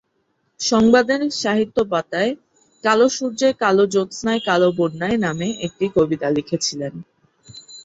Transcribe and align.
সংবাদের 0.59 1.21
সাহিত্যপাতায় 1.41 2.31
'কালো 2.83 3.07
সূর্যের 3.09 3.53
কালো 3.63 3.83
জ্যোৎসায় 3.87 4.41
কালো 4.47 4.67
বন্যায়' 4.77 5.21
নামে 5.25 5.47
একটি 5.67 5.85
কবিতা 5.95 6.27
লিখেছিলেন। 6.29 6.93